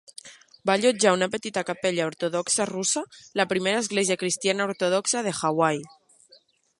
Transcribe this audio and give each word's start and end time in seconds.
Va 0.67 0.75
allotjar 0.79 1.11
una 1.17 1.27
petita 1.33 1.63
capella 1.67 2.07
ortodoxa 2.11 2.67
russa, 2.71 3.05
la 3.41 3.47
primera 3.53 3.81
església 3.85 4.19
cristiana 4.23 4.67
ortodoxa 4.73 5.23
de 5.29 5.39
Hawaii. 5.43 5.87